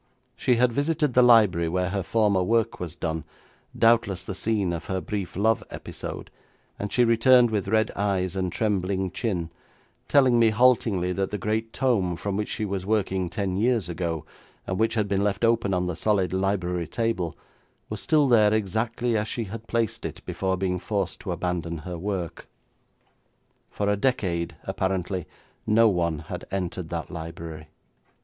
[0.35, 3.23] She had visited the library where her former work was done,
[3.77, 6.31] doubtless the scene of her brief love episode,
[6.79, 9.51] and she returned with red eyes and trembling chin,
[10.07, 14.25] telling me haltingly that the great tome from which she was working ten years ago,
[14.65, 17.37] and which had been left open on the solid library table,
[17.87, 21.99] was still there exactly as she had placed it before being forced to abandon her
[21.99, 22.47] work.
[23.69, 25.27] For a decade apparently
[25.67, 27.67] no one had entered that library.